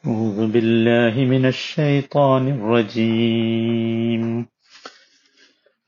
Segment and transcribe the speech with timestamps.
[0.00, 4.22] أعوذ بالله من الشيطان الرجيم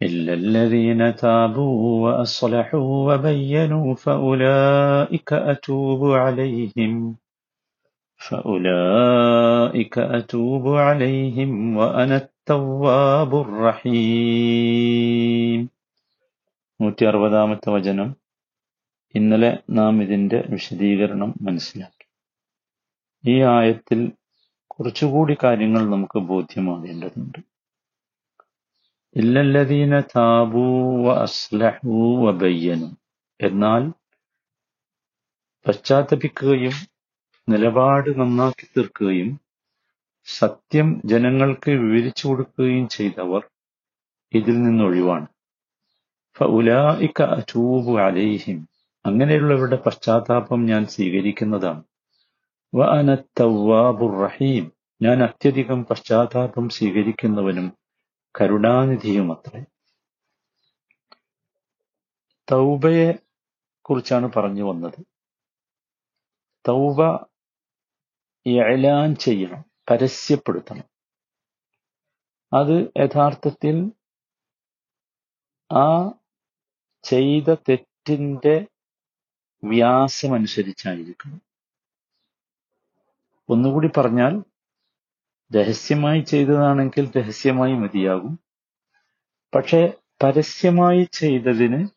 [0.01, 7.17] إلا الذين تابوا وأصلحوا وبينوا فأولئك أتوب عليهم
[8.21, 14.89] فأولئك أتوب عليهم وأنا التواب الرحيم
[16.81, 18.11] നൂറ്റി അറുപതാമത്തെ വചനം
[19.15, 22.02] ഇന്നലെ നാം ഇതിന്റെ വിശദീകരണം മനസ്സിലാക്കി
[23.24, 24.00] ഈ ആയത്തിൽ
[24.68, 27.40] കുറച്ചുകൂടി കാര്യങ്ങൾ നമുക്ക് ബോധ്യമാകേണ്ടതുണ്ട്.
[29.16, 30.64] ഇല്ലല്ലദീന താബൂ
[31.06, 32.90] വ അസ്ലഹൂ വ ബയ്യനു.
[33.40, 33.84] എന്നാൽ
[35.66, 36.76] പശ്ചാത്തപിക്കുകയും
[37.48, 39.30] നിലപാട് നന്നാക്കി തീർക്കുകയും
[40.28, 43.44] സത്യം ജനങ്ങൾക്ക് വിവരിച്ചു കൊടുക്കുകയും ചെയ്തവർ
[44.34, 45.28] ഇതിൽ നിന്നൊഴിവാണ്
[46.36, 48.60] ഫഉലായിക അതൂബു അലൈഹിം.
[49.06, 51.84] അങ്ങനെയുള്ളവരുടെ പശ്ചാത്താപം ഞാൻ സ്വീകരിക്കുന്നതാണ്.
[54.26, 54.72] റഹീം.
[55.02, 57.78] ഞാൻ അത്യധികം പശ്ചാത്താപം സ്വീകരിക്കുന്നവനും
[58.42, 59.64] കരുണാനിധിയുമത്രേ.
[62.52, 63.14] തൗബയെ
[63.82, 65.06] കുറിച്ചാണ് പറഞ്ഞു വന്നത്.
[66.68, 67.02] തൗബ
[68.48, 70.84] എലാൻ ചെയ്യണം പരസ്യപ്പെടുത്തണം.
[72.54, 73.92] അത് യഥാർത്ഥത്തിൽ
[75.72, 76.12] ആ
[77.04, 78.66] ചെയ്ത തെറ്റിന്റെ
[79.64, 81.53] വ്യാസമനുസരിച്ചായിരിക്കണം.
[83.50, 84.44] ഒന്നുകൂടി പറഞ്ഞാൽ
[85.56, 88.40] രഹസ്യമായി ചെയ്തതാണെങ്കിൽ രഹസ്യമായി മതിയാകും.
[89.56, 91.88] പക്ഷെ പരസ്യമായി ചെയ്തതിന്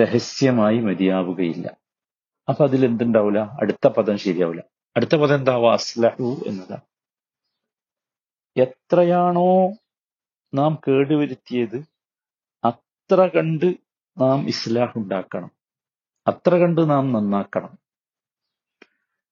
[0.00, 1.76] രഹസ്യമായി മതിയാവുകയില്ല.
[2.48, 4.62] അപ്പൊ അതിൽ എന്തുണ്ടാവില്ല അടുത്ത പദം ശരിയാവില്ല
[4.96, 6.80] അടുത്ത പദം എന്താവുക അസ്ലഹു എന്നതാണ്.
[8.56, 9.72] എത്രയാണോ
[10.54, 11.84] നാം കേടുവരുത്തിയത്
[12.64, 13.74] അത്ര കണ്ട്
[14.18, 15.50] നാം ഇസ്ലാഹ് ഉണ്ടാക്കണം.
[16.26, 17.85] അത്ര കണ്ട് നാം നന്നാക്കണം.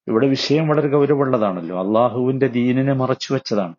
[0.07, 1.87] ഇവിടെ വിഷയം വളരെ ഗൗരവമുള്ളതാണല്ലോ.
[1.87, 3.75] അള്ളാഹുവിന്റെ ദീനിനെ മറച്ചു വെച്ചതാണ്.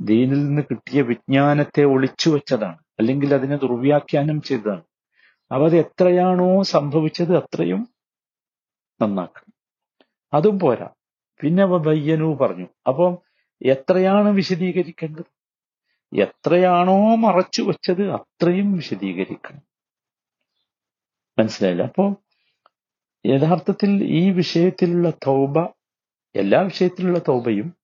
[0.00, 2.78] ദീനിൽ നിന്ന് കിട്ടിയ വിജ്ഞാനത്തെ ഒളിച്ചു വെച്ചതാണ്.
[2.98, 4.82] അല്ലെങ്കിൽ അതിനെ ദുർവ്യാഖ്യാനം ചെയ്തതാണ്.
[5.52, 7.88] അവ അത് എത്രയാണോ സംഭവിച്ചത് അത്രയും
[9.02, 9.52] നന്നാക്കണം.
[10.34, 10.88] അതും പോരാ.
[11.40, 12.66] പിന്നെ ബയ്യനു പറഞ്ഞു.
[12.86, 13.18] അപ്പം
[13.62, 15.36] എത്രയാണ് വിശദീകരിക്കേണ്ടത്?
[16.16, 19.60] എത്രയാണോ മറച്ചു വെച്ചത് അത്രയും വിശദീകരിക്കണം.
[21.38, 21.82] മനസ്സിലായില്ല?
[21.82, 22.16] അപ്പോ
[23.26, 25.58] യഥാർത്ഥത്തിൽ ഈ വിഷയത്തിലുള്ള തൗബ
[26.36, 27.76] എല്ലാ വിഷയത്തിലുള്ള തൗബയും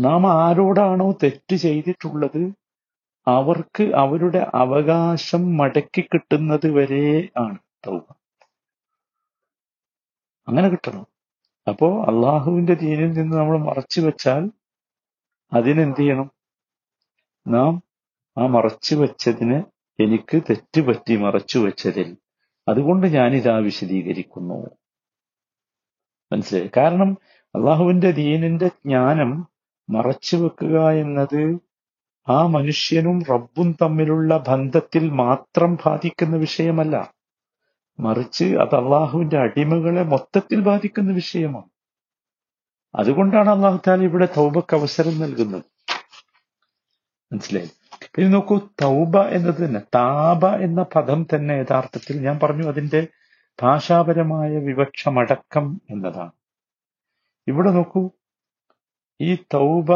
[0.00, 2.52] നാം ആരോടാണോ തെറ്റ് ചെയ്തിട്ടുള്ളത്
[3.26, 8.02] അവർക്ക് അവരുടെ അവകാശം മടക്കി കിട്ടുന്നത് വരെ ആണ് തൗബ.
[10.48, 11.06] അങ്ങനെ കിട്ടണം.
[11.68, 14.50] അപ്പോ അള്ളാഹുവിന്റെ ദീനിൽ നിന്ന് നമ്മൾ മറച്ചു വെച്ചാൽ
[15.52, 16.30] അതിനെന്ത് ചെയ്യണം?
[17.46, 17.82] നാം
[18.38, 19.62] ആ മറച്ചു വെച്ചതിന്
[20.02, 22.16] എനിക്ക് തെറ്റ് പറ്റി മറച്ചു വെച്ചതിൽ
[22.70, 24.70] അതുകൊണ്ട് ഞാനിതാ വിശദീകരിക്കുന്നു.
[26.32, 26.70] മനസ്സിലായി?
[26.76, 27.16] കാരണം
[27.54, 29.48] അള്ളാഹുവിന്റെ ദീനിന്റെ ജ്ഞാനം
[29.90, 31.58] മറച്ചു വെക്കുക എന്നത്
[32.28, 37.14] ആ മനുഷ്യനും റബ്ബും തമ്മിലുള്ള ബന്ധത്തിൽ മാത്രം ബാധിക്കുന്ന വിഷയമല്ല.
[38.00, 41.70] മറിച്ച് അത് അള്ളാഹുവിന്റെ അടിമകളെ മൊത്തത്തിൽ ബാധിക്കുന്ന വിഷയമാണ്.
[42.94, 45.62] അതുകൊണ്ടാണ് അള്ളാഹു താല ഇവിടെ തൗബക്ക് അവസരം നൽകുന്നത്.
[47.32, 47.70] മനസ്സിലായി?
[48.02, 53.08] പിന്നെ നോക്കൂ തൗബ എന്നത് തന്നെ താബ എന്ന പദം തന്നെ യഥാർത്ഥത്തിൽ ഞാൻ പറഞ്ഞു അതിന്റെ
[53.62, 56.32] ഭാഷാപരമായ വിവക്ഷമടക്കം എന്നതാണ്.
[57.46, 58.10] ഇവിടെ നോക്കൂ
[59.20, 59.92] ഈ തൗബ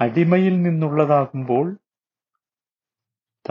[0.00, 1.76] അടിമയിൽ നിന്നുള്ളതാകുമ്പോൾ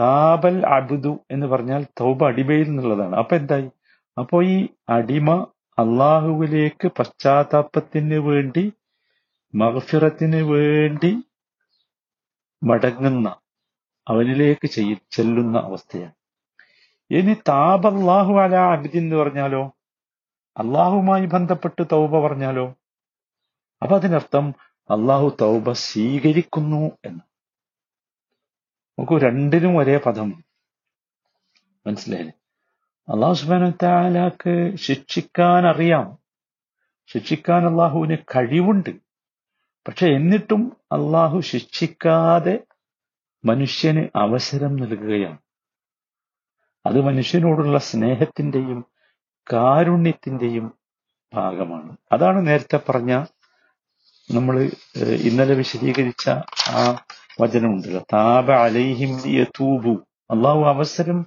[0.00, 3.14] താപൽ അബുദു എന്ന് പറഞ്ഞാൽ തൗബ അടിമയിൽ നിന്നുള്ളതാണ്.
[3.16, 3.68] അപ്പൊ എന്തായി?
[4.20, 5.46] അപ്പോ ഈ അടിമ
[5.78, 8.72] അള്ളാഹുവിലേക്ക് പശ്ചാത്താപത്തിന് വേണ്ടി
[9.54, 11.12] മഹഫിറത്തിന് വേണ്ടി
[12.62, 13.28] മടങ്ങുന്ന
[14.08, 14.66] അവനിലേക്ക്
[15.10, 16.12] ചെല്ലുന്ന അവസ്ഥയാണ്.
[17.10, 19.76] ഇനി താപല്ലാഹു അല അബിദ് എന്ന് പറഞ്ഞാലോ?
[20.56, 22.74] അള്ളാഹുമായി ബന്ധപ്പെട്ട് തൗബ പറഞ്ഞാലോ?
[23.82, 24.54] അപ്പൊ അതിനർത്ഥം
[24.90, 27.20] അള്ളാഹു തൗബ സ്വീകരിക്കുന്നു എന്ന്.
[28.98, 30.44] നമുക്ക് രണ്ടിനും ഒരേ പദം.
[31.86, 32.34] മനസ്സിലായില്ലേ?
[33.14, 33.70] അള്ളാഹു സുബാന
[34.74, 36.18] ശിക്ഷിക്കാൻ അറിയാം
[37.06, 38.90] ശിക്ഷിക്കാൻ അള്ളാഹുവിന് കഴിവുണ്ട്.
[39.86, 42.58] പക്ഷെ എന്നിട്ടും അള്ളാഹു ശിക്ഷിക്കാതെ
[43.44, 45.38] മനുഷ്യന് അവസരം നൽകുകയാണ്.
[46.86, 48.84] അത് മനുഷ്യനോടുള്ള സ്നേഹത്തിന്റെയും
[49.52, 50.74] കാരുണ്യത്തിന്റെയും
[51.34, 51.96] ഭാഗമാണ്.
[52.12, 53.24] അതാണ് നേരത്തെ പറഞ്ഞ
[54.34, 54.70] നമ്മൾ
[55.22, 56.30] ഇന്നലെ വിശദീകരിച്ച
[56.70, 57.04] ആ
[57.40, 61.26] വചനമുണ്ടല്ലോ താപ അലൈഹിം യതൂബു അള്ളാഹു അവസരം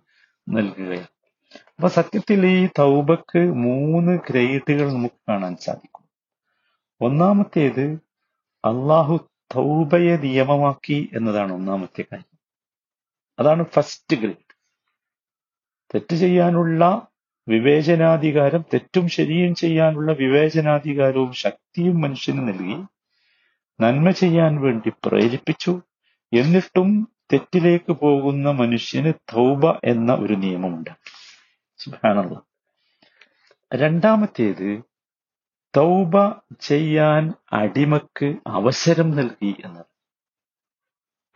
[0.49, 1.07] നൽകുകയാണ്.
[1.75, 6.05] അപ്പൊ സത്യത്തിൽ ഈ തൗബക്ക് മൂന്ന് ഗ്രേഡുകൾ നമുക്ക് കാണാൻ സാധിക്കും.
[7.01, 7.85] ഒന്നാമത്തേത്
[8.65, 12.37] അള്ളാഹു തൗബയെ നിയമമാക്കി എന്നതാണ് ഒന്നാമത്തെ കാര്യം.
[13.39, 14.47] അതാണ് ഫസ്റ്റ് ഗ്രേഡ്.
[15.93, 17.07] തെറ്റ് ചെയ്യാനുള്ള
[17.47, 22.85] വിവേചനാധികാരം തെറ്റും ശരിയും ചെയ്യാനുള്ള വിവേചനാധികാരവും ശക്തിയും മനുഷ്യന് നൽകി
[23.81, 25.81] നന്മ ചെയ്യാൻ വേണ്ടി പ്രേരിപ്പിച്ചു.
[26.33, 30.89] എന്നിട്ടും തെറ്റിലേക്ക് പോകുന്ന മനുഷ്യന് തൗബ എന്ന ഒരു നിയമമുണ്ട്.
[33.73, 34.86] രണ്ടാമത്തേത്
[35.77, 36.11] തൗബ
[36.61, 39.81] ചെയ്യാൻ അടിമക്ക് അവസരം നൽകി എന്ന്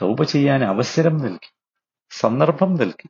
[0.02, 1.54] തൗബ ചെയ്യാൻ അവസരം നൽകി
[2.10, 3.10] സന്ദർഭം നൽകി.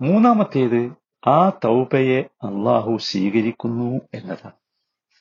[0.00, 0.92] മൂന്നാമത്തേത്
[1.28, 4.52] ആ തൗബയെ അള്ളാഹു സ്വീകരിക്കുന്നു എന്നതാണ്.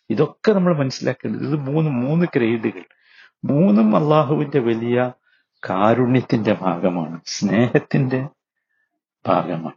[0.10, 1.42] ഇതൊക്കെ നമ്മൾ മനസ്സിലാക്കേണ്ടത്.
[1.42, 2.84] ഇത് മൂന്ന് മൂന്ന് ഗ്രേഡുകൾ.
[3.46, 5.12] മൂന്നും അള്ളാഹുവിന്റെ വലിയ
[5.70, 8.30] കാരുണ്യത്തിന്റെ ഭാഗമാണ് സ്നേഹത്തിന്റെ
[9.28, 9.76] ഭാഗമാണ്.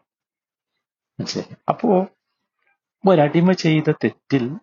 [1.20, 1.56] മനസ്സിലായി?
[1.68, 2.06] അപ്പോ
[3.08, 4.56] ഒരടിമ ചെയ്ത തെറ്റിൽ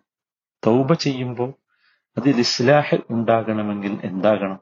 [0.66, 1.50] തൗബ ചെയ്യുമ്പോൾ
[2.16, 4.60] അതിൽ ഇസ്ലാഹ് ഉണ്ടാകണമെങ്കിൽ എന്താകണം?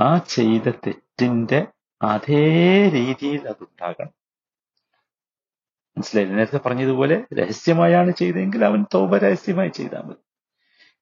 [0.00, 1.60] ആ ചെയ്ത തെറ്റിന്റെ
[2.02, 2.44] അതേ
[2.94, 4.12] രീതിയിൽ അതുണ്ടാകണം
[5.96, 10.22] മനസ്സിലായി നേരത്തെ പറഞ്ഞതുപോലെ രഹസ്യമായാണ് ചെയ്തതെങ്കിൽ അവൻ തൗബ രഹസ്യമായി ചെയ്താൽ മതി.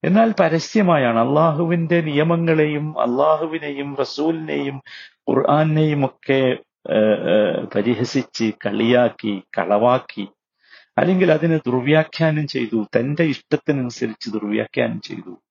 [0.05, 4.77] എന്നാൽ പരസ്യമായാണ് അള്ളാഹുവിന്റെ നിയമങ്ങളെയും അള്ളാഹുവിനെയും റസൂലിനെയും
[5.31, 6.41] ഖുർആാനെയും ഒക്കെ
[7.75, 10.25] പരിഹസിച്ച് കളിയാക്കി കളവാക്കി
[11.01, 15.43] അല്ലെങ്കിൽ അതിനെ ദുർവ്യാഖ്യാനം ചെയ്തു തന്റെ ഇഷ്ടത്തിനനുസരിച്ച് ദുർവ്യാഖ്യാനം ചെയ്തു.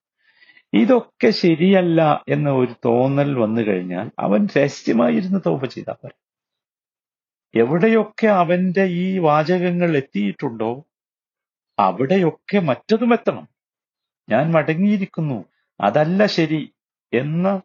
[0.74, 6.18] ഇതൊക്കെ ശരിയല്ല എന്ന ഒരു തോന്നൽ വന്നു കഴിഞ്ഞാൽ അവൻ രഹസ്യമായിരുന്ന് തോപ ചെയ്താൽ പോരെ.
[7.56, 10.86] എവിടെയൊക്കെ അവന്റെ ഈ വാചകങ്ങൾ എത്തിയിട്ടുണ്ടോ
[11.80, 13.48] അവിടെയൊക്കെ മറ്റതും എത്തണം.
[14.30, 15.46] ഞാൻ മടങ്ങിയിരിക്കുന്നു
[15.80, 16.74] അതല്ല ശരി
[17.14, 17.62] എന്ന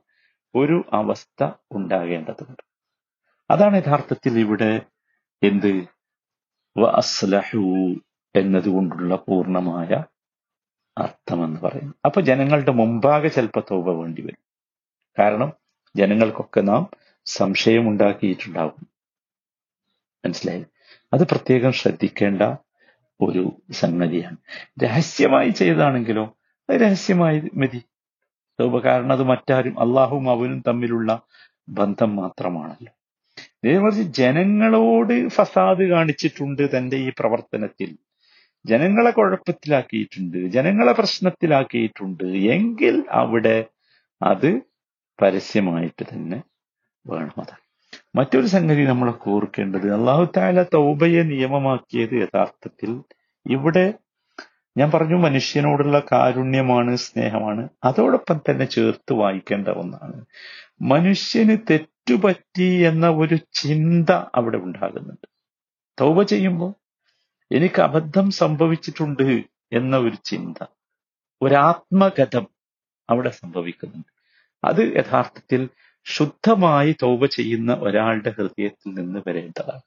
[0.54, 2.62] ഒരു അവസ്ഥ ഉണ്ടാകേണ്ടതുണ്ട്.
[3.50, 4.82] അതാണ് യഥാർത്ഥത്തിൽ ഇവിടെ
[5.42, 5.72] എന്ത്
[6.76, 7.62] വ അസ്ലഹു
[8.34, 10.04] എന്നതുകൊണ്ടുള്ള പൂർണമായ
[10.98, 11.94] അർത്ഥമെന്ന് പറയുന്നു.
[12.04, 14.42] അപ്പൊ ജനങ്ങളുടെ മുമ്പാകെ ചിലപ്പോൾ തോപ വേണ്ടി വരും.
[15.18, 15.52] കാരണം
[15.96, 16.82] ജനങ്ങൾക്കൊക്കെ നാം
[17.26, 18.86] സംശയമുണ്ടാക്കിയിട്ടുണ്ടാകും
[20.24, 20.64] മനസ്സിലായി?
[21.12, 22.42] അത് പ്രത്യേകം ശ്രദ്ധിക്കേണ്ട
[23.20, 24.36] ഒരു സംഗതിയാണ്.
[24.82, 26.24] രഹസ്യമായി ചെയ്താണെങ്കിലോ
[26.70, 27.80] അത് രഹസ്യമായി മതി.
[28.60, 31.10] തോപ കാരണം അത് മറ്റാരും അള്ളാഹുവും അവനും തമ്മിലുള്ള
[31.68, 32.92] ബന്ധം മാത്രമാണല്ലോ.
[33.64, 33.90] നേരെ
[34.20, 37.90] ജനങ്ങളോട് ഫസാദ് കാണിച്ചിട്ടുണ്ട് തന്റെ ഈ പ്രവർത്തനത്തിൽ.
[38.66, 43.56] ജനങ്ങളെ കുഴപ്പത്തിലാക്കിയിട്ടുണ്ട് ജനങ്ങളെ പ്രശ്നത്തിലാക്കിയിട്ടുണ്ട് എങ്കിൽ അവിടെ
[44.22, 44.50] അത്
[45.22, 46.38] പരസ്യമായിട്ട് തന്നെ
[47.04, 47.54] വേണം അത്.
[48.16, 52.90] മറ്റൊരു സംഗതി നമ്മളൊക്കെ ഓർക്കേണ്ടത് അള്ളാഹു താല തൗബയെ നിയമമാക്കിയത് യഥാർത്ഥത്തിൽ
[53.46, 53.84] ഇവിടെ
[54.76, 60.16] ഞാൻ പറഞ്ഞു മനുഷ്യനോടുള്ള കാരുണ്യമാണ് സ്നേഹമാണ് അതോടൊപ്പം തന്നെ ചേർത്ത് വായിക്കേണ്ട ഒന്നാണ്.
[60.80, 65.28] മനുഷ്യന് തെറ്റുപറ്റി എന്ന ഒരു ചിന്ത അവിടെ ഉണ്ടാകുന്നുണ്ട്.
[66.00, 66.74] തൗബ ചെയ്യുമ്പോൾ
[67.54, 70.64] എനിക്ക് അബദ്ധം സംഭവിച്ചിട്ടുണ്ട് എന്ന ഒരു ചിന്ത
[71.42, 72.46] ഒരാത്മഗതം
[73.10, 74.12] അവിടെ സംഭവിക്കുന്നുണ്ട്.
[74.64, 75.68] അത് യഥാർത്ഥത്തിൽ
[76.04, 79.82] ശുദ്ധമായി തൗബ ചെയ്യുന്ന ഒരാളുടെ ഹൃദയത്തിൽ നിന്ന് വരേണ്ടതാണ്.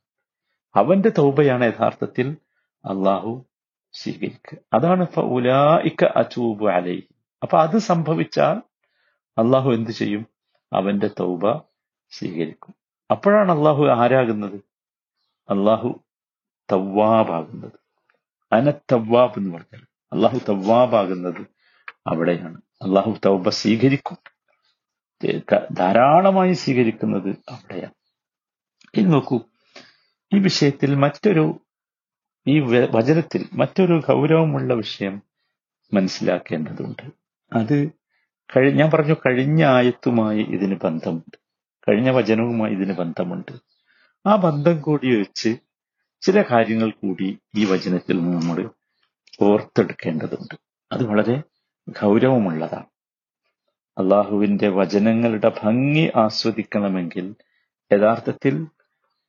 [0.75, 2.37] അവന്റെ തൗബയാണ് യഥാർത്ഥത്തിൽ
[2.85, 3.45] അള്ളാഹു
[3.93, 4.57] സ്വീകരിക്കുക.
[4.73, 6.99] അതാണ് ഉലായിക്ക അചൂബ് അലൈ
[7.41, 8.61] അപ്പൊ അത് സംഭവിച്ചാൽ
[9.37, 10.36] അള്ളാഹു എന്ത് ചെയ്യും?
[10.73, 11.57] അവന്റെ തൗബ
[12.09, 12.75] സ്വീകരിക്കും.
[13.11, 14.61] അപ്പോഴാണ് അള്ളാഹു ആരാകുന്നത്?
[15.49, 16.03] അള്ളാഹു
[16.71, 17.71] തവ്വാബാകുന്നത്.
[18.51, 21.45] അന തവ്വാബ് എന്ന് പറഞ്ഞാൽ അള്ളാഹു തവ്വാബാകുന്നത്
[22.07, 22.61] അവിടെയാണ്.
[22.81, 24.17] അള്ളാഹു തൗബ സ്വീകരിക്കും.
[25.71, 27.91] ധാരാളമായി സ്വീകരിക്കുന്നത് അവിടെയാണ്.
[28.93, 29.39] ഇനി നോക്കൂ.
[30.33, 31.61] ഈ വിഷയത്തിൽ മറ്റൊരു
[32.47, 32.59] ഈ
[32.91, 35.21] വചനത്തിൽ മറ്റൊരു ഗൗരവമുള്ള വിഷയം
[35.93, 37.11] മനസ്സിലാക്കേണ്ടതുണ്ട്.
[37.53, 37.91] അത്
[38.55, 41.37] കഴി ഞാൻ പറഞ്ഞു കഴിഞ്ഞ ആയത്തുമായി ഇതിന് ബന്ധമുണ്ട്.
[41.89, 43.51] കഴിഞ്ഞ വചനവുമായി ഇതിന് ബന്ധമുണ്ട്.
[44.25, 45.57] ആ ബന്ധം കൂടി വെച്ച്
[46.21, 48.69] ചില കാര്യങ്ങൾ കൂടി ഈ വചനത്തിൽ നിന്ന് നമ്മൾ
[49.41, 50.55] ഓർത്തെടുക്കേണ്ടതുണ്ട്.
[50.91, 51.43] അത് വളരെ
[51.89, 52.85] ഗൗരവമുള്ളതാണ്.
[53.97, 57.35] അള്ളാഹുവിന്റെ വചനങ്ങളുടെ ഭംഗി ആസ്വദിക്കണമെങ്കിൽ
[57.91, 58.67] യഥാർത്ഥത്തിൽ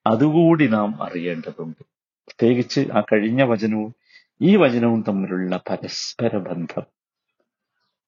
[0.07, 1.83] അതുകൂടി നാം അറിയേണ്ടതുണ്ട്.
[2.29, 3.95] പ്രത്യേകിച്ച് ആ കഴിഞ്ഞ വചനവും
[4.41, 6.98] ഈ വചനവും തമ്മിലുള്ള പരസ്പര ബന്ധം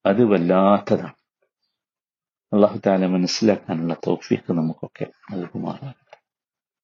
[0.05, 1.17] അത് വല്ലാത്തതാണ്
[2.51, 6.00] അള്ളാഹു താല മനസ്സിലാക്കാനുള്ള തൗഫീഖ് നമുക്കൊക്കെ നൽകുമാറാണ്